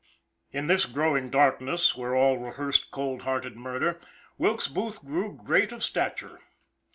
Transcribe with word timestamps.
In 0.51 0.65
this 0.65 0.87
growing 0.87 1.29
darkness, 1.29 1.95
where 1.95 2.15
all 2.15 2.39
rehearsed 2.39 2.89
cold 2.89 3.21
hearted 3.21 3.55
murder, 3.55 3.99
Wilkes 4.39 4.67
Booth 4.67 5.05
grew 5.05 5.35
great 5.39 5.71
of 5.71 5.83
stature. 5.83 6.39